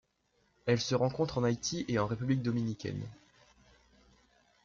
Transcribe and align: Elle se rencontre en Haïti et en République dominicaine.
Elle 0.65 0.81
se 0.81 0.95
rencontre 0.95 1.37
en 1.37 1.43
Haïti 1.43 1.85
et 1.87 1.99
en 1.99 2.07
République 2.07 2.41
dominicaine. 2.41 3.05